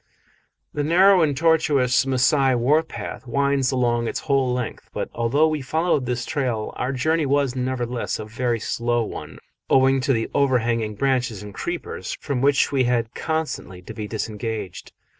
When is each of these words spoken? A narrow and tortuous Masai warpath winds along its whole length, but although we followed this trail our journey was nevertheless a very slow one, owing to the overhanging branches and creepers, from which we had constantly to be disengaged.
A 0.73 0.81
narrow 0.81 1.21
and 1.21 1.37
tortuous 1.37 2.07
Masai 2.07 2.55
warpath 2.55 3.27
winds 3.27 3.71
along 3.71 4.07
its 4.07 4.21
whole 4.21 4.51
length, 4.51 4.89
but 4.91 5.11
although 5.13 5.47
we 5.47 5.61
followed 5.61 6.07
this 6.07 6.25
trail 6.25 6.73
our 6.75 6.91
journey 6.91 7.27
was 7.27 7.55
nevertheless 7.55 8.17
a 8.17 8.25
very 8.25 8.59
slow 8.59 9.03
one, 9.03 9.37
owing 9.69 10.01
to 10.01 10.11
the 10.11 10.27
overhanging 10.33 10.95
branches 10.95 11.43
and 11.43 11.53
creepers, 11.53 12.17
from 12.19 12.41
which 12.41 12.71
we 12.71 12.85
had 12.85 13.13
constantly 13.13 13.79
to 13.83 13.93
be 13.93 14.07
disengaged. 14.07 14.91